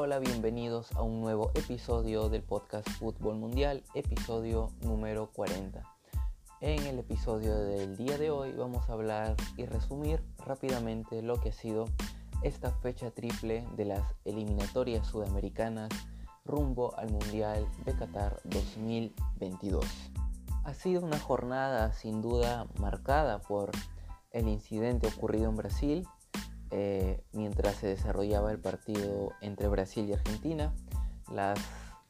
Hola, 0.00 0.20
bienvenidos 0.20 0.92
a 0.92 1.02
un 1.02 1.20
nuevo 1.20 1.50
episodio 1.56 2.28
del 2.28 2.44
podcast 2.44 2.88
Fútbol 2.88 3.34
Mundial, 3.34 3.82
episodio 3.94 4.70
número 4.80 5.32
40. 5.32 5.82
En 6.60 6.86
el 6.86 7.00
episodio 7.00 7.58
del 7.58 7.96
día 7.96 8.16
de 8.16 8.30
hoy 8.30 8.52
vamos 8.52 8.88
a 8.88 8.92
hablar 8.92 9.34
y 9.56 9.66
resumir 9.66 10.22
rápidamente 10.46 11.20
lo 11.20 11.40
que 11.40 11.48
ha 11.48 11.52
sido 11.52 11.86
esta 12.44 12.70
fecha 12.70 13.10
triple 13.10 13.66
de 13.74 13.86
las 13.86 14.14
eliminatorias 14.24 15.04
sudamericanas 15.04 15.88
rumbo 16.44 16.96
al 16.96 17.10
Mundial 17.10 17.66
de 17.84 17.92
Qatar 17.92 18.40
2022. 18.44 19.84
Ha 20.62 20.74
sido 20.74 21.02
una 21.02 21.18
jornada 21.18 21.92
sin 21.92 22.22
duda 22.22 22.68
marcada 22.78 23.40
por 23.40 23.72
el 24.30 24.46
incidente 24.46 25.08
ocurrido 25.08 25.50
en 25.50 25.56
Brasil 25.56 26.08
eh, 26.70 27.22
mientras 27.32 27.76
se 27.76 27.86
desarrollaba 27.86 28.50
el 28.50 28.58
partido 28.58 29.32
entre 29.40 29.68
Brasil 29.68 30.08
y 30.08 30.12
Argentina. 30.12 30.74
Las 31.32 31.58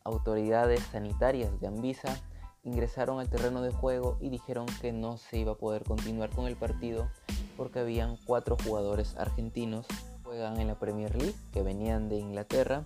autoridades 0.04 0.80
sanitarias 0.92 1.60
de 1.60 1.66
Anvisa 1.66 2.16
ingresaron 2.62 3.20
al 3.20 3.28
terreno 3.28 3.62
de 3.62 3.72
juego 3.72 4.18
y 4.20 4.30
dijeron 4.30 4.66
que 4.80 4.92
no 4.92 5.16
se 5.16 5.38
iba 5.38 5.52
a 5.52 5.58
poder 5.58 5.84
continuar 5.84 6.30
con 6.30 6.46
el 6.46 6.56
partido 6.56 7.08
porque 7.56 7.80
habían 7.80 8.16
cuatro 8.24 8.56
jugadores 8.62 9.16
argentinos 9.16 9.86
que 9.86 9.96
juegan 10.24 10.58
en 10.60 10.68
la 10.68 10.78
Premier 10.78 11.14
League 11.16 11.34
que 11.52 11.62
venían 11.62 12.08
de 12.08 12.18
Inglaterra 12.18 12.84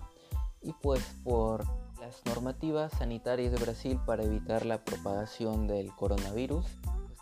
y 0.61 0.73
pues 0.81 1.03
por 1.23 1.65
las 1.99 2.25
normativas 2.25 2.91
sanitarias 2.93 3.51
de 3.51 3.59
Brasil 3.59 3.99
para 4.05 4.23
evitar 4.23 4.65
la 4.65 4.83
propagación 4.83 5.67
del 5.67 5.93
coronavirus 5.95 6.65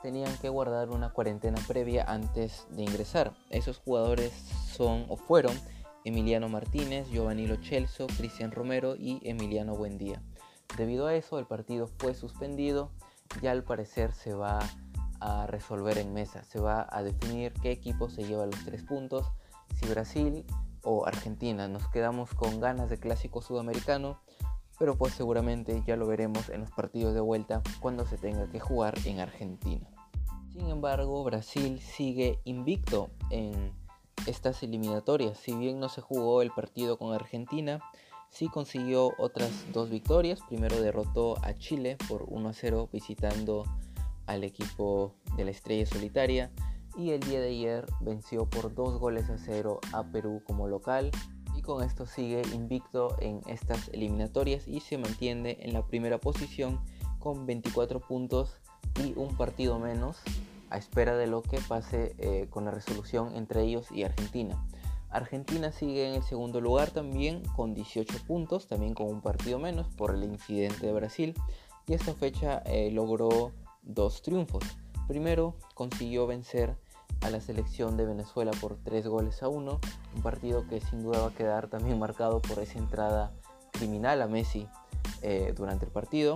tenían 0.02 0.36
que 0.38 0.50
guardar 0.50 0.90
una 0.90 1.12
cuarentena 1.12 1.60
previa 1.68 2.06
antes 2.08 2.66
de 2.72 2.84
ingresar. 2.84 3.34
Esos 3.50 3.78
jugadores 3.78 4.34
son 4.76 5.06
o 5.10 5.18
fueron 5.18 5.58
Emiliano 6.04 6.50
Martínez, 6.50 7.08
Giovanni 7.10 7.46
Lo 7.46 7.58
Celso, 7.58 8.08
Cristian 8.08 8.52
Romero 8.52 8.96
y 8.96 9.22
Emiliano 9.24 9.76
Buendía. 9.76 10.22
Debido 10.78 11.08
a 11.08 11.16
eso, 11.16 11.38
el 11.38 11.46
partido 11.46 11.88
fue 12.00 12.14
suspendido. 12.14 12.92
Ya 13.42 13.52
al 13.52 13.64
parecer 13.64 14.14
se 14.14 14.34
va 14.34 14.60
a 15.20 15.46
resolver 15.48 15.98
en 15.98 16.14
mesa. 16.14 16.44
Se 16.44 16.60
va 16.60 16.88
a 16.90 17.04
definir 17.04 17.54
qué 17.62 17.72
equipo 17.72 18.10
se 18.10 18.24
lleva 18.24 18.46
los 18.46 18.64
tres 18.66 18.84
puntos. 18.84 19.32
Si 19.76 19.88
Brasil 19.88 20.46
o 20.84 21.06
Argentina. 21.06 21.68
Nos 21.68 21.88
quedamos 21.90 22.34
con 22.34 22.60
ganas 22.60 22.90
de 22.90 23.00
clásico 23.00 23.42
sudamericano. 23.42 24.20
Pero 24.80 24.98
pues 24.98 25.14
seguramente 25.14 25.84
ya 25.86 25.96
lo 25.96 26.08
veremos 26.08 26.50
en 26.50 26.62
los 26.62 26.72
partidos 26.72 27.14
de 27.14 27.20
vuelta 27.20 27.62
cuando 27.80 28.08
se 28.08 28.18
tenga 28.18 28.50
que 28.50 28.60
jugar 28.60 28.96
en 29.06 29.20
Argentina. 29.20 29.88
Sin 30.54 30.70
embargo, 30.70 31.24
Brasil 31.24 31.80
sigue 31.80 32.40
invicto 32.44 33.10
en 33.30 33.72
estas 34.28 34.62
eliminatorias. 34.64 35.38
Si 35.38 35.54
bien 35.54 35.80
no 35.80 35.88
se 35.88 36.02
jugó 36.02 36.42
el 36.42 36.52
partido 36.52 36.98
con 36.98 37.14
Argentina, 37.14 37.80
sí 38.30 38.50
consiguió 38.50 39.14
otras 39.18 39.50
dos 39.72 39.90
victorias. 39.90 40.42
Primero 40.50 40.82
derrotó 40.82 41.38
a 41.42 41.58
Chile 41.58 41.98
por 42.10 42.26
1 42.28 42.50
a 42.50 42.54
0 42.54 42.90
visitando 42.92 43.64
al 44.26 44.44
equipo 44.44 45.16
de 45.38 45.46
la 45.46 45.52
Estrella 45.52 45.86
Solitaria. 45.86 46.52
Y 46.98 47.12
el 47.12 47.22
día 47.22 47.40
de 47.40 47.48
ayer 47.48 47.86
venció 48.02 48.46
por 48.46 48.76
2 48.76 49.00
goles 49.00 49.30
a 49.30 49.38
0 49.38 49.80
a 49.94 50.04
Perú 50.04 50.44
como 50.46 50.68
local. 50.68 51.12
Y 51.56 51.62
con 51.62 51.82
esto 51.82 52.06
sigue 52.06 52.42
invicto 52.54 53.16
en 53.22 53.40
estas 53.48 53.88
eliminatorias 53.90 54.68
y 54.68 54.82
se 54.82 54.98
mantiene 54.98 55.58
en 55.62 55.72
la 55.72 55.88
primera 55.88 56.18
posición 56.18 56.82
con 57.20 57.46
24 57.46 58.02
puntos 58.02 58.58
y 59.04 59.14
un 59.16 59.36
partido 59.36 59.80
menos 59.80 60.18
a 60.70 60.78
espera 60.78 61.16
de 61.16 61.28
lo 61.28 61.42
que 61.42 61.60
pase 61.60 62.16
eh, 62.18 62.48
con 62.50 62.66
la 62.66 62.72
resolución 62.72 63.36
entre 63.36 63.64
ellos 63.64 63.92
y 63.92 64.04
Argentina. 64.04 64.64
Argentina 65.10 65.72
sigue 65.72 66.08
en 66.08 66.16
el 66.16 66.24
segundo 66.24 66.62
lugar 66.62 66.92
también 66.92 67.44
con 67.56 67.74
18 67.74 68.20
puntos, 68.26 68.68
también 68.68 68.94
con 68.94 69.08
un 69.08 69.22
partido 69.22 69.60
menos 69.60 69.88
por 69.90 70.16
el 70.16 70.24
incidente 70.24 70.86
de 70.86 70.94
Brasil 70.94 71.36
y 71.88 71.94
esta 71.94 72.14
fecha 72.14 72.60
eh, 72.66 72.90
logró 72.92 73.52
dos 73.82 74.22
triunfos. 74.22 74.64
Primero 75.08 75.56
consiguió 75.76 76.28
vencer 76.28 76.78
a 77.22 77.30
la 77.30 77.42
selección 77.42 77.98
de 77.98 78.06
Venezuela 78.06 78.52
por 78.62 78.78
3 78.78 79.08
goles 79.08 79.44
a 79.44 79.50
1, 79.50 79.80
un 80.16 80.22
partido 80.22 80.66
que 80.68 80.80
sin 80.80 81.04
duda 81.04 81.20
va 81.20 81.28
a 81.28 81.34
quedar 81.34 81.68
también 81.68 82.00
marcado 82.00 82.42
por 82.42 82.60
esa 82.60 82.80
entrada 82.80 83.34
criminal 83.72 84.22
a 84.22 84.28
Messi 84.28 84.68
eh, 85.22 85.54
durante 85.56 85.86
el 85.86 85.92
partido. 85.92 86.34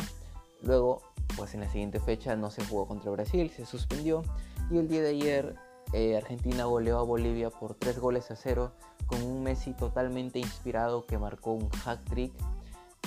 Luego 0.62 1.02
pues 1.36 1.54
en 1.54 1.62
la 1.62 1.70
siguiente 1.70 2.00
fecha 2.00 2.36
no 2.36 2.50
se 2.50 2.64
jugó 2.66 2.88
contra 2.88 3.12
Brasil, 3.12 3.50
se 3.50 3.66
suspendió 3.66 4.24
y 4.70 4.78
el 4.78 4.88
día 4.88 5.02
de 5.02 5.10
ayer 5.10 5.56
eh, 5.94 6.18
Argentina 6.18 6.66
goleó 6.66 7.00
a 7.00 7.04
Bolivia 7.04 7.50
por 7.50 7.76
3 7.76 8.00
goles 8.00 8.32
a 8.32 8.36
0 8.36 8.72
con 9.08 9.22
un 9.22 9.44
Messi 9.44 9.74
totalmente 9.74 10.40
inspirado 10.40 11.06
que 11.06 11.18
marcó 11.18 11.52
un 11.52 11.70
hack 11.70 12.04
trick 12.06 12.34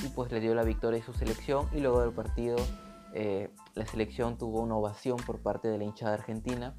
y 0.04 0.08
pues 0.08 0.30
le 0.30 0.40
dio 0.40 0.54
la 0.54 0.62
victoria 0.62 1.00
a 1.00 1.04
su 1.04 1.12
selección 1.12 1.68
y 1.72 1.80
luego 1.80 2.00
del 2.00 2.12
partido 2.12 2.56
eh, 3.14 3.50
la 3.74 3.86
selección 3.86 4.38
tuvo 4.38 4.60
una 4.60 4.76
ovación 4.76 5.16
por 5.16 5.40
parte 5.40 5.68
de 5.68 5.78
la 5.78 5.84
hinchada 5.84 6.14
argentina 6.14 6.74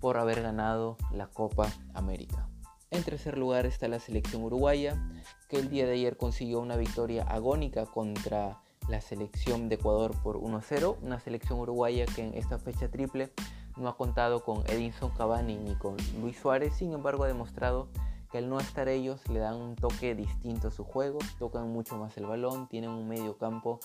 por 0.00 0.18
haber 0.18 0.42
ganado 0.42 0.96
la 1.12 1.28
Copa 1.28 1.70
América. 1.94 2.48
En 2.90 3.04
tercer 3.04 3.38
lugar 3.38 3.64
está 3.64 3.88
la 3.88 4.00
selección 4.00 4.42
uruguaya 4.42 5.02
que 5.48 5.56
el 5.56 5.70
día 5.70 5.86
de 5.86 5.92
ayer 5.92 6.16
consiguió 6.16 6.60
una 6.60 6.76
victoria 6.76 7.22
agónica 7.22 7.86
contra 7.86 8.60
la 8.88 9.00
selección 9.00 9.68
de 9.68 9.76
Ecuador 9.76 10.12
por 10.22 10.38
1-0, 10.38 10.96
una 11.02 11.20
selección 11.20 11.58
uruguaya 11.58 12.06
que 12.06 12.22
en 12.22 12.34
esta 12.34 12.58
fecha 12.58 12.88
triple 12.88 13.30
no 13.76 13.88
ha 13.88 13.96
contado 13.96 14.44
con 14.44 14.64
Edinson 14.68 15.10
Cavani 15.10 15.56
ni 15.56 15.74
con 15.74 15.96
Luis 16.20 16.38
Suárez, 16.38 16.74
sin 16.74 16.92
embargo 16.92 17.24
ha 17.24 17.28
demostrado 17.28 17.88
que 18.30 18.38
al 18.38 18.48
no 18.48 18.58
estar 18.60 18.88
ellos 18.88 19.20
le 19.28 19.40
dan 19.40 19.56
un 19.56 19.76
toque 19.76 20.14
distinto 20.14 20.68
a 20.68 20.70
su 20.70 20.84
juego, 20.84 21.18
tocan 21.38 21.70
mucho 21.70 21.96
más 21.96 22.16
el 22.16 22.26
balón, 22.26 22.68
tienen 22.68 22.90
un 22.90 23.08
medio 23.08 23.36
campo 23.36 23.80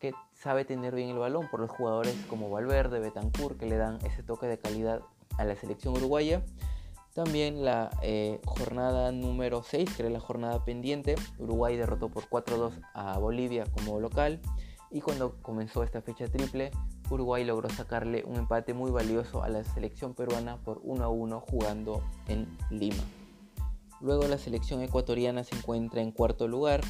que 0.00 0.12
sabe 0.34 0.64
tener 0.64 0.94
bien 0.94 1.10
el 1.10 1.18
balón 1.18 1.48
por 1.50 1.60
los 1.60 1.70
jugadores 1.70 2.14
como 2.28 2.50
Valverde, 2.50 2.98
Betancourt, 2.98 3.58
que 3.58 3.66
le 3.66 3.76
dan 3.76 3.98
ese 4.04 4.22
toque 4.22 4.46
de 4.46 4.58
calidad 4.58 5.00
a 5.38 5.44
la 5.44 5.56
selección 5.56 5.96
uruguaya 5.96 6.42
también 7.14 7.64
la 7.64 7.90
eh, 8.02 8.40
jornada 8.44 9.12
número 9.12 9.62
6, 9.62 9.88
que 9.94 10.02
era 10.02 10.10
la 10.10 10.18
jornada 10.18 10.64
pendiente, 10.64 11.14
Uruguay 11.38 11.76
derrotó 11.76 12.08
por 12.08 12.28
4-2 12.28 12.72
a 12.92 13.16
Bolivia 13.18 13.64
como 13.72 14.00
local. 14.00 14.40
Y 14.90 15.00
cuando 15.00 15.36
comenzó 15.40 15.84
esta 15.84 16.02
fecha 16.02 16.26
triple, 16.26 16.72
Uruguay 17.10 17.44
logró 17.44 17.70
sacarle 17.70 18.24
un 18.26 18.36
empate 18.36 18.74
muy 18.74 18.90
valioso 18.90 19.42
a 19.44 19.48
la 19.48 19.62
selección 19.62 20.14
peruana 20.14 20.56
por 20.58 20.82
1-1 20.82 21.40
jugando 21.40 22.02
en 22.26 22.46
Lima. 22.70 23.02
Luego 24.00 24.26
la 24.26 24.38
selección 24.38 24.82
ecuatoriana 24.82 25.44
se 25.44 25.56
encuentra 25.56 26.02
en 26.02 26.10
cuarto 26.10 26.48
lugar 26.48 26.80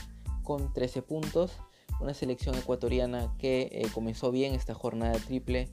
con 0.43 0.73
13 0.73 1.03
puntos. 1.03 1.53
Una 2.01 2.15
selección 2.15 2.55
ecuatoriana 2.55 3.35
que 3.39 3.69
eh, 3.73 3.89
comenzó 3.93 4.31
bien 4.31 4.55
esta 4.55 4.75
jornada 4.75 5.19
triple 5.19 5.69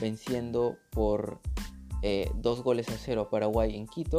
venciendo 0.00 0.76
por 0.90 1.40
eh, 2.02 2.30
dos 2.36 2.62
goles 2.62 2.88
a 2.88 2.98
cero 2.98 3.22
a 3.22 3.30
Paraguay 3.30 3.76
en 3.76 3.86
Quito. 3.86 4.18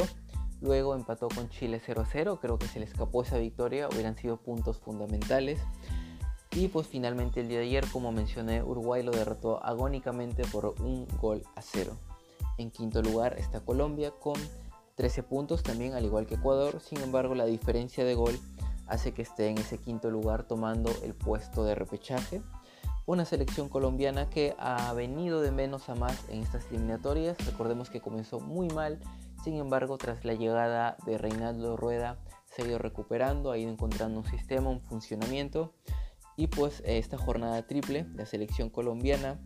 Luego 0.60 0.94
empató 0.94 1.28
con 1.28 1.48
Chile 1.50 1.80
0-0, 1.84 2.40
creo 2.40 2.58
que 2.58 2.66
se 2.66 2.80
le 2.80 2.84
escapó 2.84 3.22
esa 3.22 3.38
victoria, 3.38 3.88
hubieran 3.88 4.16
sido 4.16 4.38
puntos 4.38 4.78
fundamentales. 4.78 5.60
Y 6.52 6.68
pues 6.68 6.88
finalmente 6.88 7.40
el 7.40 7.48
día 7.48 7.58
de 7.58 7.66
ayer, 7.66 7.84
como 7.92 8.10
mencioné, 8.10 8.62
Uruguay 8.62 9.02
lo 9.02 9.12
derrotó 9.12 9.62
agónicamente 9.64 10.44
por 10.46 10.74
un 10.80 11.06
gol 11.20 11.42
a 11.54 11.62
cero. 11.62 11.92
En 12.56 12.70
quinto 12.70 13.02
lugar 13.02 13.36
está 13.38 13.60
Colombia 13.60 14.10
con 14.10 14.34
13 14.96 15.22
puntos 15.22 15.62
también, 15.62 15.94
al 15.94 16.04
igual 16.04 16.26
que 16.26 16.34
Ecuador. 16.34 16.80
Sin 16.80 17.00
embargo, 17.02 17.36
la 17.36 17.44
diferencia 17.44 18.04
de 18.04 18.14
gol 18.14 18.36
hace 18.88 19.12
que 19.12 19.22
esté 19.22 19.48
en 19.48 19.58
ese 19.58 19.78
quinto 19.78 20.10
lugar 20.10 20.42
tomando 20.44 20.90
el 21.04 21.14
puesto 21.14 21.62
de 21.62 21.76
repechaje 21.76 22.42
una 23.08 23.24
selección 23.24 23.70
colombiana 23.70 24.28
que 24.28 24.54
ha 24.58 24.92
venido 24.92 25.40
de 25.40 25.50
menos 25.50 25.88
a 25.88 25.94
más 25.94 26.28
en 26.28 26.42
estas 26.42 26.66
eliminatorias. 26.66 27.38
Recordemos 27.46 27.88
que 27.88 28.02
comenzó 28.02 28.38
muy 28.38 28.68
mal, 28.68 29.00
sin 29.42 29.54
embargo, 29.54 29.96
tras 29.96 30.26
la 30.26 30.34
llegada 30.34 30.98
de 31.06 31.16
Reinaldo 31.16 31.78
Rueda, 31.78 32.18
se 32.44 32.60
ha 32.60 32.66
ido 32.66 32.76
recuperando, 32.78 33.50
ha 33.50 33.56
ido 33.56 33.70
encontrando 33.70 34.20
un 34.20 34.26
sistema, 34.26 34.68
un 34.68 34.82
funcionamiento. 34.82 35.72
Y 36.36 36.48
pues 36.48 36.82
esta 36.84 37.16
jornada 37.16 37.66
triple, 37.66 38.06
la 38.14 38.26
selección 38.26 38.68
colombiana 38.68 39.40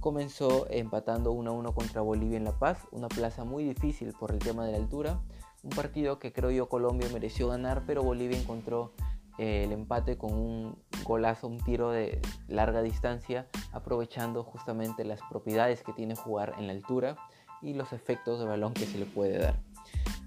comenzó 0.00 0.66
empatando 0.68 1.30
1 1.30 1.52
1 1.52 1.72
contra 1.72 2.00
Bolivia 2.00 2.36
en 2.36 2.44
La 2.44 2.58
Paz, 2.58 2.78
una 2.90 3.06
plaza 3.06 3.44
muy 3.44 3.62
difícil 3.62 4.12
por 4.18 4.32
el 4.32 4.40
tema 4.40 4.66
de 4.66 4.72
la 4.72 4.78
altura. 4.78 5.20
Un 5.62 5.70
partido 5.70 6.18
que 6.18 6.32
creo 6.32 6.50
yo 6.50 6.68
Colombia 6.68 7.08
mereció 7.12 7.46
ganar, 7.46 7.84
pero 7.86 8.02
Bolivia 8.02 8.36
encontró 8.36 8.92
el 9.38 9.72
empate 9.72 10.16
con 10.16 10.32
un 10.32 10.78
golazo, 11.04 11.48
un 11.48 11.58
tiro 11.58 11.90
de 11.90 12.20
larga 12.48 12.82
distancia, 12.82 13.48
aprovechando 13.72 14.44
justamente 14.44 15.04
las 15.04 15.20
propiedades 15.30 15.82
que 15.82 15.92
tiene 15.92 16.14
jugar 16.14 16.54
en 16.58 16.66
la 16.66 16.72
altura 16.72 17.16
y 17.62 17.74
los 17.74 17.92
efectos 17.92 18.38
de 18.38 18.46
balón 18.46 18.74
que 18.74 18.86
se 18.86 18.98
le 18.98 19.06
puede 19.06 19.38
dar. 19.38 19.60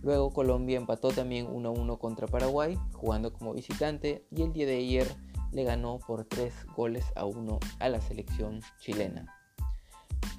Luego 0.03 0.31
Colombia 0.31 0.77
empató 0.77 1.09
también 1.09 1.47
1-1 1.47 1.97
contra 1.97 2.27
Paraguay, 2.27 2.77
jugando 2.93 3.33
como 3.33 3.53
visitante, 3.53 4.25
y 4.31 4.43
el 4.43 4.53
día 4.53 4.65
de 4.65 4.77
ayer 4.77 5.07
le 5.51 5.63
ganó 5.63 5.99
por 5.99 6.25
3 6.25 6.53
goles 6.75 7.05
a 7.15 7.25
1 7.25 7.59
a 7.79 7.89
la 7.89 8.01
selección 8.01 8.61
chilena. 8.79 9.33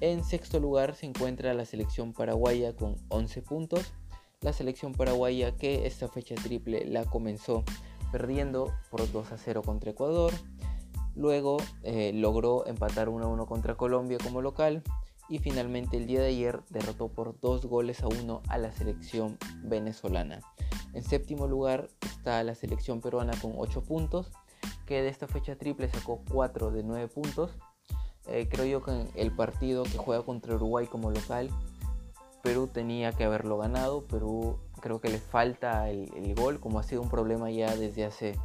En 0.01 0.23
sexto 0.23 0.59
lugar 0.59 0.95
se 0.95 1.07
encuentra 1.07 1.53
la 1.53 1.65
selección 1.65 2.13
paraguaya 2.13 2.73
con 2.73 2.95
11 3.09 3.41
puntos. 3.41 3.93
La 4.41 4.53
selección 4.53 4.93
paraguaya 4.93 5.57
que 5.57 5.85
esta 5.85 6.07
fecha 6.07 6.35
triple 6.35 6.85
la 6.85 7.03
comenzó 7.03 7.65
perdiendo 8.11 8.73
por 8.89 9.11
2 9.11 9.31
a 9.31 9.37
0 9.37 9.61
contra 9.63 9.91
Ecuador. 9.91 10.33
Luego 11.15 11.57
eh, 11.83 12.11
logró 12.13 12.65
empatar 12.67 13.09
1 13.09 13.25
a 13.25 13.27
1 13.27 13.45
contra 13.45 13.75
Colombia 13.75 14.17
como 14.23 14.41
local 14.41 14.83
y 15.29 15.39
finalmente 15.39 15.97
el 15.97 16.07
día 16.07 16.21
de 16.21 16.27
ayer 16.27 16.61
derrotó 16.69 17.09
por 17.09 17.39
2 17.39 17.65
goles 17.65 18.01
a 18.01 18.07
1 18.07 18.41
a 18.47 18.57
la 18.57 18.71
selección 18.71 19.37
venezolana. 19.63 20.41
En 20.93 21.03
séptimo 21.03 21.47
lugar 21.47 21.87
está 22.01 22.43
la 22.43 22.55
selección 22.55 22.99
peruana 22.99 23.33
con 23.41 23.53
8 23.55 23.83
puntos, 23.83 24.31
que 24.85 25.01
de 25.01 25.09
esta 25.09 25.27
fecha 25.27 25.55
triple 25.55 25.87
sacó 25.89 26.21
4 26.31 26.71
de 26.71 26.83
9 26.83 27.07
puntos. 27.09 27.51
Eh, 28.25 28.47
creo 28.49 28.65
yo 28.65 28.83
que 28.83 28.91
en 28.91 29.09
el 29.15 29.35
partido 29.35 29.83
que 29.83 29.97
juega 29.97 30.23
contra 30.23 30.55
Uruguay 30.55 30.87
como 30.87 31.11
local, 31.11 31.49
Perú 32.41 32.67
tenía 32.67 33.11
que 33.11 33.23
haberlo 33.23 33.57
ganado. 33.57 34.05
Perú 34.05 34.59
creo 34.81 35.01
que 35.01 35.09
le 35.09 35.19
falta 35.19 35.89
el, 35.89 36.35
gol, 36.35 36.59
como 36.59 36.79
ha 36.79 36.83
sido 36.83 37.01
un 37.01 37.09
problema 37.09 37.49
ya 37.51 37.75
desde 37.75 38.05
hace 38.05 38.35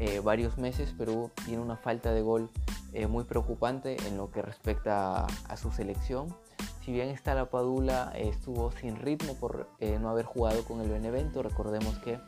eh, 0.00 0.20
varios 0.20 0.58
meses. 0.58 0.94
Perú 0.96 1.30
tiene 1.44 1.62
una 1.62 1.76
falta 1.76 2.12
de 2.12 2.22
gol 2.22 2.50
eh, 2.92 3.06
muy 3.06 3.24
preocupante 3.24 3.96
en 4.06 4.16
lo 4.16 4.30
que 4.30 4.42
respecta 4.42 5.24
a, 5.24 5.56
su 5.56 5.70
selección. 5.70 6.34
Si 6.82 6.92
bien 6.92 7.08
está 7.08 7.34
la 7.34 7.50
Padula, 7.50 8.12
estuvo 8.14 8.70
sin 8.72 8.96
ritmo 8.96 9.34
por 9.34 9.68
no 10.00 10.08
haber 10.08 10.24
jugado 10.24 10.64
con 10.64 10.80
el 10.80 10.88
Benevento. 10.88 11.42
Recordemos 11.42 11.98
que 11.98 12.18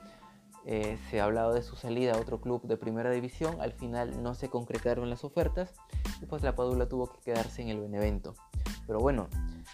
eh, 0.66 0.98
se 1.10 1.20
ha 1.20 1.24
hablado 1.24 1.54
de 1.54 1.62
su 1.62 1.74
salida 1.76 2.12
a 2.12 2.18
otro 2.18 2.40
club 2.40 2.62
de 2.62 2.76
primera 2.76 3.10
división, 3.10 3.60
al 3.60 3.72
final 3.72 4.22
no 4.22 4.34
se 4.34 4.50
concretaron 4.50 5.08
las 5.08 5.24
ofertas 5.24 5.72
y 6.20 6.26
pues 6.26 6.42
la 6.42 6.54
Padula 6.54 6.86
tuvo 6.86 7.10
que 7.10 7.20
quedarse 7.20 7.62
en 7.62 7.68
el 7.68 7.80
Benevento. 7.80 8.34
Pero 8.86 9.00
bueno, 9.00 9.28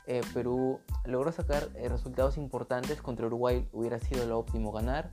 eh, 0.06 0.20
Perú 0.34 0.80
logró 1.04 1.32
sacar 1.32 1.68
eh, 1.74 1.88
resultados 1.88 2.36
importantes, 2.36 3.02
contra 3.02 3.26
Uruguay 3.26 3.68
hubiera 3.72 3.98
sido 3.98 4.26
lo 4.26 4.38
óptimo 4.38 4.72
ganar. 4.72 5.10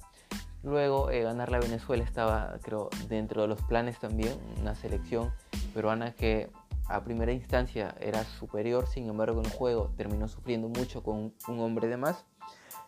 Luego 0.63 1.07
ganar 1.07 1.51
la 1.51 1.59
Venezuela 1.59 2.05
estaba, 2.05 2.57
creo, 2.61 2.89
dentro 3.09 3.41
de 3.41 3.49
los 3.49 3.61
planes 3.63 3.99
también, 3.99 4.39
una 4.61 4.75
selección 4.75 5.33
peruana 5.73 6.13
que 6.13 6.49
a 6.87 7.03
primera 7.03 7.31
instancia 7.31 7.95
era 7.99 8.23
superior, 8.23 8.87
sin 8.87 9.09
embargo 9.09 9.39
en 9.39 9.45
el 9.45 9.51
juego 9.51 9.91
terminó 9.97 10.27
sufriendo 10.27 10.69
mucho 10.69 11.03
con 11.03 11.33
un 11.47 11.59
hombre 11.59 11.87
de 11.87 11.97
más 11.97 12.25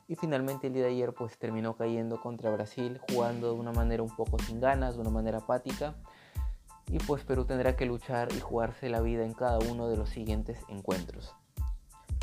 y 0.08 0.16
finalmente 0.16 0.68
el 0.68 0.74
día 0.74 0.84
de 0.84 0.90
ayer 0.90 1.13
pues 1.13 1.38
terminó 1.38 1.75
cayendo 1.75 2.22
contra 2.22 2.51
Brasil 2.51 3.00
jugando 3.10 3.54
de 3.54 3.60
una 3.60 3.72
manera 3.72 4.04
un 4.04 4.16
poco 4.16 4.38
sin 4.40 4.60
ganas, 4.60 4.96
de 4.96 5.01
una 5.01 5.10
manera 5.10 5.40
apática 5.40 5.96
y 6.88 7.00
pues 7.00 7.24
Perú 7.24 7.46
tendrá 7.46 7.75
que 7.75 7.86
luchar 7.86 8.31
y 8.34 8.40
jugarse 8.40 8.90
la 8.90 9.01
vida 9.01 9.25
en 9.25 9.34
cada 9.34 9.60
uno 9.60 9.88
de 9.88 9.98
los 9.98 10.10
siguientes 10.10 10.60
encuentros. 10.68 11.36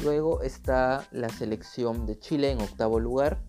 Luego 0.02 0.42
está 0.42 1.06
la 1.12 1.28
selección 1.28 2.06
de 2.06 2.18
Chile 2.18 2.50
en 2.50 2.60
octavo 2.60 2.98
lugar 2.98 3.40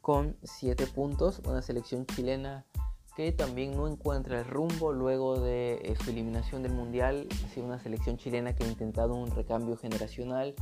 con 0.00 0.36
7 0.42 0.86
puntos, 0.86 1.40
una 1.46 1.60
selección 1.60 2.06
chilena 2.06 2.64
que 3.14 3.32
también 3.32 3.76
no 3.76 3.86
encuentra 3.86 4.38
el 4.38 4.46
rumbo 4.46 4.92
luego 4.92 5.38
de 5.38 5.74
eh, 5.82 5.96
su 6.02 6.10
eliminación 6.10 6.62
del 6.62 6.72
Mundial. 6.72 7.28
Ha 7.44 7.48
sido 7.48 7.66
una 7.66 7.78
selección 7.78 8.16
chilena 8.16 8.54
que 8.54 8.64
ha 8.64 8.68
intentado 8.68 9.14
un 9.14 9.30
recambio 9.30 9.76
generacional, 9.76 10.54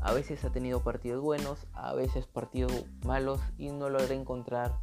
a 0.00 0.12
veces 0.12 0.44
ha 0.44 0.50
tenido 0.50 0.80
partidos 0.80 1.22
buenos, 1.22 1.66
a 1.72 1.94
veces 1.94 2.26
partidos 2.26 2.84
malos 3.04 3.40
y 3.58 3.70
no 3.70 3.88
logra 3.88 4.14
encontrar 4.14 4.76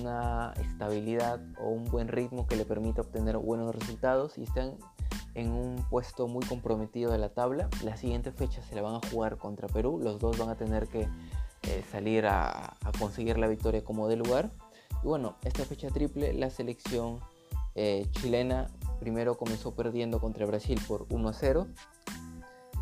una 0.00 0.52
estabilidad 0.60 1.40
o 1.60 1.68
un 1.68 1.84
buen 1.84 2.08
ritmo 2.08 2.46
que 2.46 2.56
le 2.56 2.64
permita 2.64 3.02
obtener 3.02 3.36
buenos 3.36 3.74
resultados. 3.74 4.38
Y 4.38 4.42
están 4.42 4.78
en 5.36 5.52
un 5.52 5.76
puesto 5.88 6.26
muy 6.26 6.44
comprometido 6.44 7.12
de 7.12 7.18
la 7.18 7.28
tabla. 7.28 7.68
La 7.84 7.96
siguiente 7.96 8.32
fecha 8.32 8.62
se 8.62 8.74
la 8.74 8.82
van 8.82 8.96
a 8.96 9.08
jugar 9.10 9.38
contra 9.38 9.68
Perú, 9.68 10.00
los 10.02 10.18
dos 10.18 10.38
van 10.38 10.48
a 10.48 10.56
tener 10.56 10.88
que 10.88 11.02
eh, 11.62 11.84
salir 11.90 12.26
a, 12.26 12.76
conseguir 12.98 13.38
la 13.38 13.46
victoria 13.46 13.84
como 13.84 14.08
de 14.08 14.16
lugar. 14.16 14.50
Y 15.04 15.06
bueno, 15.06 15.36
esta 15.44 15.64
fecha 15.64 15.88
triple, 15.88 16.32
la 16.32 16.50
selección 16.50 17.20
eh, 17.74 18.06
chilena 18.12 18.68
primero 18.98 19.36
comenzó 19.36 19.74
perdiendo 19.74 20.20
contra 20.20 20.46
Brasil 20.46 20.80
por 20.88 21.06
1 21.10 21.28
a 21.28 21.32
0 21.32 21.66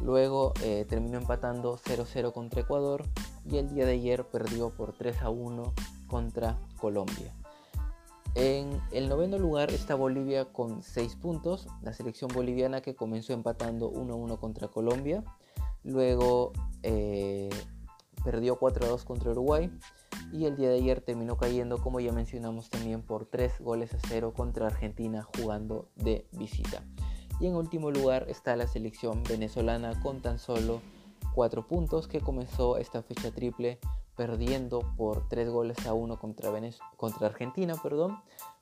Luego 0.03 0.53
eh, 0.63 0.85
terminó 0.89 1.19
empatando 1.19 1.79
0-0 1.79 2.33
contra 2.33 2.61
Ecuador 2.61 3.05
y 3.51 3.57
el 3.57 3.71
día 3.71 3.87
de 3.87 3.93
ayer 3.93 4.25
perdió 4.25 4.71
por 4.71 4.97
3-1 4.97 5.73
contra 6.09 6.59
Colombia. 6.79 7.33
En 8.35 8.81
el 8.91 9.09
noveno 9.09 9.39
lugar 9.39 9.71
está 9.71 9.95
Bolivia 9.95 10.47
con 10.47 10.83
6 10.83 11.17
puntos, 11.17 11.69
la 11.83 11.93
selección 11.93 12.31
boliviana 12.35 12.81
que 12.81 12.97
comenzó 12.97 13.33
empatando 13.33 13.93
1-1 13.93 14.41
contra 14.41 14.67
Colombia, 14.67 15.23
luego 15.85 16.53
eh, 16.83 17.49
perdió 18.25 18.59
4-2 18.59 19.05
contra 19.05 19.31
Uruguay 19.31 19.71
y 20.33 20.47
el 20.47 20.57
día 20.57 20.69
de 20.69 20.77
ayer 20.77 21.01
terminó 21.01 21.37
cayendo, 21.37 21.79
como 21.79 22.01
ya 22.01 22.13
mencionamos 22.13 22.71
también, 22.71 23.03
por 23.03 23.27
3 23.27 23.61
goles 23.61 23.95
a 23.95 23.99
0 24.09 24.33
contra 24.35 24.67
Argentina 24.67 25.23
jugando 25.23 25.89
de 25.95 26.27
visita. 26.33 26.83
Y 27.39 27.47
en 27.47 27.55
último 27.55 27.93
lugar 27.93 28.27
está 28.29 28.57
la 28.57 28.67
selección 28.67 29.23
venezolana 29.23 30.01
con 30.03 30.23
tan 30.23 30.41
solo 30.41 30.81
4 31.35 31.69
puntos 31.69 32.09
que 32.09 32.21
comenzó 32.21 32.79
esta 32.79 33.03
fecha 33.03 33.31
triple 33.31 33.79
perdiendo 34.17 34.81
por 34.97 35.29
3 35.29 35.49
goles 35.51 35.87
a 35.87 35.95
1 35.95 36.19
contra, 36.19 37.27
Argentina. 37.27 37.75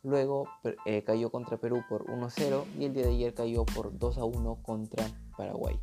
Luego 0.03 0.49
eh, 0.85 1.05
cayó 1.05 1.31
contra 1.31 1.59
Perú 1.59 1.83
por 1.89 2.07
1-0 2.07 2.65
y 2.79 2.85
el 2.85 2.95
día 2.95 3.05
de 3.05 3.11
ayer 3.11 3.35
cayó 3.35 3.65
por 3.65 3.93
2-1 3.93 4.63
contra 4.63 5.05
Paraguay. 5.37 5.79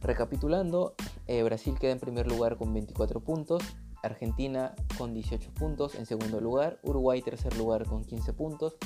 Recapitulando, 0.00 0.94
eh, 1.26 1.42
Brasil 1.42 1.78
queda 1.78 1.92
en 1.92 2.00
primer 2.00 2.26
lugar 2.26 2.56
con 2.56 2.72
24 2.72 3.20
puntos, 3.20 3.62
Argentina 4.02 4.74
con 4.98 5.14
18 5.14 5.52
puntos 5.54 5.94
en 5.94 6.06
segundo 6.06 6.40
lugar, 6.40 6.80
Uruguay 6.82 7.22
tercer 7.22 7.56
lugar 7.56 7.86
con 7.86 8.04
15 8.04 8.32
puntos, 8.32 8.76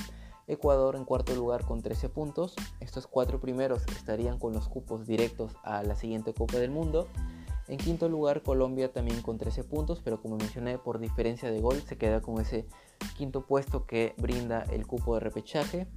Ecuador 0.47 0.95
en 0.95 1.03
cuarto 1.03 1.35
lugar 1.35 1.65
con 1.65 1.81
13 1.81 2.07
puntos. 2.07 2.55
Estos 2.79 3.05
cuatro 3.05 3.39
primeros 3.39 3.83
estarían 3.87 4.39
con 4.39 4.53
los 4.53 4.69
cupos 4.69 5.05
directos 5.05 5.53
a 5.63 5.83
la 5.83 5.95
siguiente 5.95 6.33
Copa 6.33 6.57
del 6.57 6.71
Mundo. 6.71 7.07
En 7.67 7.77
quinto 7.77 8.07
lugar 8.07 8.43
Colombia 8.43 8.91
también 8.91 9.21
con 9.21 9.37
13 9.37 9.63
puntos, 9.63 10.01
pero 10.03 10.21
como 10.21 10.37
mencioné 10.37 10.77
por 10.77 10.99
diferencia 10.99 11.51
de 11.51 11.59
gol 11.59 11.81
se 11.81 11.97
queda 11.97 12.21
con 12.21 12.39
ese 12.39 12.65
quinto 13.17 13.45
puesto 13.45 13.85
que 13.85 14.13
brinda 14.17 14.63
el 14.71 14.87
cupo 14.87 15.15
de 15.15 15.19
repechaje. 15.19 15.87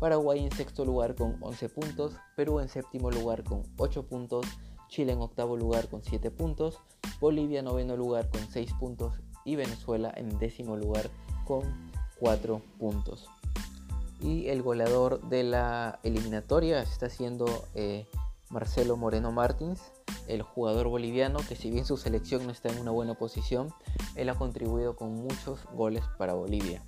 Paraguay 0.00 0.44
en 0.44 0.52
sexto 0.52 0.84
lugar 0.84 1.14
con 1.14 1.36
11 1.40 1.68
puntos, 1.70 2.16
Perú 2.36 2.60
en 2.60 2.68
séptimo 2.68 3.10
lugar 3.10 3.44
con 3.44 3.62
8 3.78 4.06
puntos, 4.06 4.46
Chile 4.88 5.12
en 5.12 5.20
octavo 5.20 5.56
lugar 5.56 5.88
con 5.88 6.02
7 6.02 6.30
puntos, 6.30 6.80
Bolivia 7.20 7.60
en 7.60 7.64
noveno 7.64 7.96
lugar 7.96 8.28
con 8.30 8.46
6 8.48 8.72
puntos 8.78 9.14
y 9.44 9.56
Venezuela 9.56 10.12
en 10.16 10.38
décimo 10.38 10.76
lugar 10.76 11.08
con 11.44 11.62
4 12.20 12.60
puntos 12.78 13.28
y 14.20 14.48
el 14.48 14.62
goleador 14.62 15.20
de 15.28 15.42
la 15.42 15.98
eliminatoria 16.02 16.82
está 16.82 17.08
siendo 17.08 17.46
eh, 17.74 18.06
Marcelo 18.50 18.96
Moreno 18.96 19.32
Martins, 19.32 19.80
el 20.26 20.42
jugador 20.42 20.88
boliviano 20.88 21.38
que 21.48 21.56
si 21.56 21.70
bien 21.70 21.84
su 21.84 21.96
selección 21.96 22.46
no 22.46 22.52
está 22.52 22.68
en 22.68 22.78
una 22.78 22.90
buena 22.90 23.14
posición, 23.14 23.72
él 24.14 24.28
ha 24.28 24.34
contribuido 24.34 24.96
con 24.96 25.14
muchos 25.14 25.64
goles 25.72 26.04
para 26.18 26.34
Bolivia. 26.34 26.82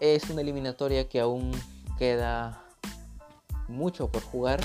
Es 0.00 0.30
una 0.30 0.42
eliminatoria 0.42 1.08
que 1.08 1.20
aún 1.20 1.52
queda 1.98 2.64
mucho 3.68 4.10
por 4.10 4.22
jugar. 4.22 4.60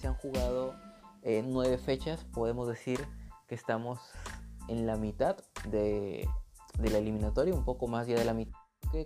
Se 0.00 0.06
han 0.06 0.14
jugado 0.14 0.74
eh, 1.22 1.44
nueve 1.46 1.78
fechas, 1.78 2.24
podemos 2.32 2.68
decir 2.68 3.06
que 3.46 3.54
estamos 3.54 3.98
en 4.68 4.86
la 4.86 4.96
mitad 4.96 5.36
de, 5.68 6.28
la 6.78 6.98
eliminatoria, 6.98 7.54
un 7.54 7.64
poco 7.64 7.88
más 7.88 8.06
ya 8.06 8.16
de 8.16 8.24
la 8.24 8.34
mitad 8.34 8.58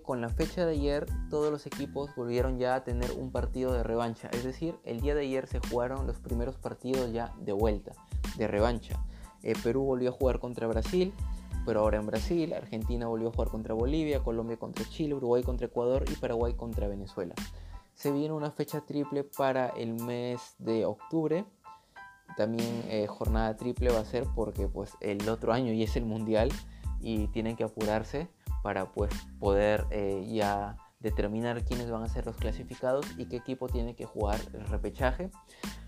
con 0.04 0.20
la 0.20 0.28
fecha 0.28 0.64
de 0.64 0.72
ayer 0.72 1.06
todos 1.28 1.50
los 1.50 1.66
equipos 1.66 2.14
volvieron 2.14 2.58
ya 2.61 2.76
a 2.76 2.84
tener 2.84 3.11
un 3.12 3.32
partido 3.32 3.72
de 3.72 3.82
revancha. 3.82 4.28
Es 4.32 4.44
decir, 4.44 4.76
el 4.84 5.00
día 5.00 5.14
de 5.14 5.22
ayer 5.22 5.49
se 5.49 5.58
jugaron 5.58 6.06
los 6.06 6.20
primeros 6.20 6.56
partidos 6.56 7.12
ya 7.12 7.34
de 7.40 7.52
vuelta, 7.52 7.92
de 8.37 8.47
revancha. 8.47 9.02
Eh, 9.43 9.55
Perú 9.62 9.85
volvió 9.85 10.11
a 10.11 10.12
jugar 10.12 10.38
contra 10.38 10.67
Brasil, 10.67 11.12
pero 11.67 11.81
ahora 11.81 11.99
en 11.99 12.07
Brasil. 12.07 12.52
Argentina 12.52 13.07
volvió 13.07 13.29
a 13.29 13.33
jugar 13.33 13.49
contra 13.49 13.75
Bolivia, 13.75 14.23
Colombia 14.23 14.57
contra 14.57 14.85
Chile, 14.88 15.14
Uruguay 15.14 15.43
contra 15.43 15.67
Ecuador 15.67 16.05
y 16.11 16.14
Paraguay 16.14 16.55
contra 16.55 16.88
Venezuela. 16.88 17.35
Se 17.95 18.11
viene 18.11 18.33
una 18.33 18.50
fecha 18.50 18.81
triple 18.81 19.25
para 19.25 19.69
el 19.69 19.95
mes 19.95 20.55
de 20.59 20.85
octubre. 20.85 21.45
También 22.37 22.85
eh, 22.88 23.07
jornada 23.07 23.57
triple 23.57 23.91
va 23.91 24.00
a 24.00 24.05
ser 24.05 24.26
porque 24.35 24.67
pues 24.67 24.95
el 25.00 25.29
otro 25.29 25.52
año 25.52 25.73
ya 25.73 25.85
es 25.85 25.97
el 25.97 26.07
mundial 26.07 26.50
y 27.00 27.26
tienen 27.29 27.57
que 27.57 27.64
apurarse 27.64 28.29
para 28.62 28.91
pues, 28.93 29.12
poder 29.38 29.87
eh, 29.91 30.26
ya 30.33 30.76
determinar 31.02 31.64
quiénes 31.64 31.90
van 31.90 32.02
a 32.02 32.09
ser 32.09 32.26
los 32.26 32.37
clasificados 32.37 33.06
y 33.18 33.26
qué 33.26 33.37
equipo 33.37 33.68
tiene 33.68 33.94
que 33.94 34.06
jugar 34.06 34.40
el 34.54 34.66
repechaje. 34.66 35.30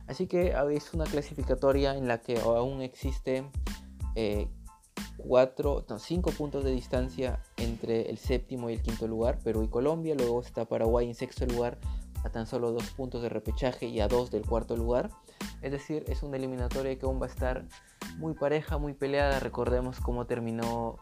Así 0.06 0.26
que 0.26 0.54
es 0.72 0.92
una 0.92 1.04
clasificatoria 1.04 1.96
en 1.96 2.08
la 2.08 2.20
que 2.20 2.38
aún 2.40 2.82
existe 2.82 3.50
eh, 4.16 4.48
cuatro, 5.16 5.84
cinco 5.98 6.30
puntos 6.32 6.64
de 6.64 6.72
distancia 6.72 7.40
entre 7.56 8.10
el 8.10 8.18
séptimo 8.18 8.68
y 8.68 8.74
el 8.74 8.82
quinto 8.82 9.08
lugar, 9.08 9.38
Perú 9.38 9.62
y 9.62 9.68
Colombia. 9.68 10.14
Luego 10.14 10.40
está 10.40 10.66
Paraguay 10.66 11.08
en 11.08 11.14
sexto 11.14 11.46
lugar 11.46 11.78
a 12.24 12.30
tan 12.30 12.46
solo 12.46 12.72
dos 12.72 12.90
puntos 12.90 13.22
de 13.22 13.28
repechaje 13.28 13.86
y 13.86 14.00
a 14.00 14.08
dos 14.08 14.30
del 14.30 14.46
cuarto 14.46 14.76
lugar. 14.76 15.10
Es 15.62 15.72
decir, 15.72 16.04
es 16.08 16.22
una 16.22 16.36
eliminatoria 16.36 16.98
que 16.98 17.06
aún 17.06 17.20
va 17.20 17.26
a 17.26 17.30
estar 17.30 17.66
muy 18.16 18.34
pareja, 18.34 18.78
muy 18.78 18.94
peleada. 18.94 19.40
Recordemos 19.40 20.00
cómo 20.00 20.26
terminó 20.26 20.98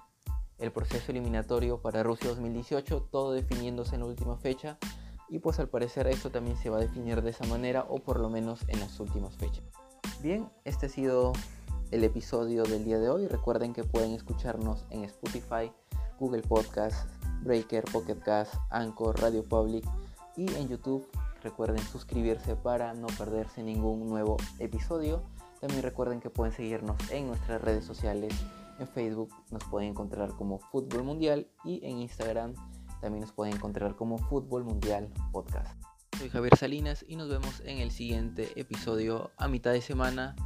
el 0.59 0.73
proceso 0.73 1.11
eliminatorio 1.11 1.81
para 1.81 2.03
Rusia 2.03 2.29
2018, 2.31 3.09
todo 3.11 3.33
definiéndose 3.33 3.95
en 3.95 4.03
la 4.03 4.07
última 4.07 4.37
fecha 4.37 4.79
y 5.33 5.39
pues 5.39 5.59
al 5.59 5.69
parecer 5.69 6.07
esto 6.09 6.31
también 6.31 6.59
se 6.59 6.69
va 6.69 6.77
a 6.77 6.81
definir 6.81 7.23
de 7.23 7.31
esa 7.31 7.47
manera 7.47 7.87
o 7.89 8.01
por 8.01 8.21
lo 8.21 8.29
menos 8.29 8.61
en 8.69 8.81
las 8.81 9.01
últimas 9.01 9.35
fechas. 9.37 9.65
Bien, 10.21 10.47
este 10.65 10.87
ha 10.87 10.89
sido 10.91 11.33
el 11.91 12.05
episodio 12.05 12.65
del 12.65 12.85
día 12.85 12.99
de 12.99 13.09
hoy. 13.09 13.29
Recuerden 13.29 13.73
que 13.73 13.83
pueden 13.83 14.13
escucharnos 14.13 14.85
en 14.91 15.05
Spotify, 15.05 15.73
Google 16.21 16.43
Podcast, 16.43 17.09
Breaker, 17.43 17.83
Pocket 17.85 18.17
Cast, 18.17 18.55
Anchor, 18.69 19.19
Radio 19.23 19.43
Public 19.43 19.87
y 20.37 20.55
en 20.55 20.69
YouTube. 20.69 21.09
Recuerden 21.43 21.83
suscribirse 21.83 22.55
para 22.55 22.93
no 22.93 23.07
perderse 23.19 23.63
ningún 23.63 24.07
nuevo 24.07 24.37
episodio. 24.59 25.23
También 25.63 25.83
recuerden 25.83 26.21
que 26.21 26.29
pueden 26.29 26.53
seguirnos 26.53 26.97
en 27.11 27.29
nuestras 27.29 27.63
redes 27.63 27.87
sociales. 27.87 28.35
En 28.79 28.89
Facebook 28.89 29.31
nos 29.51 29.65
pueden 29.65 29.91
encontrar 29.91 30.35
como 30.37 30.59
Fútbol 30.59 31.05
Mundial 31.05 31.47
y 31.65 31.85
en 31.85 31.99
Instagram 31.99 32.55
también 33.01 33.23
nos 33.23 33.33
pueden 33.33 33.55
encontrar 33.55 33.97
como 33.97 34.19
Fútbol 34.19 34.65
Mundial 34.65 35.13
Podcast. 35.33 35.77
Soy 36.19 36.29
Javier 36.29 36.57
Salinas 36.57 37.05
y 37.09 37.17
nos 37.17 37.29
vemos 37.29 37.61
en 37.65 37.79
el 37.79 37.91
siguiente 37.91 38.49
episodio 38.55 39.31
a 39.37 39.49
mitad 39.49 39.73
de 39.73 39.81
semana 39.81 40.37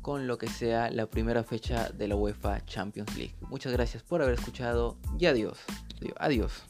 con 0.00 0.26
lo 0.26 0.38
que 0.38 0.48
sea 0.48 0.90
la 0.90 1.06
primera 1.06 1.42
fecha 1.42 1.90
de 1.90 2.08
la 2.08 2.14
UEFA 2.14 2.64
Champions 2.66 3.16
League. 3.16 3.34
Muchas 3.48 3.72
gracias 3.72 4.02
por 4.02 4.22
haber 4.22 4.34
escuchado 4.34 4.96
y 5.18 5.26
adiós. 5.26 5.58
Adiós. 6.18 6.64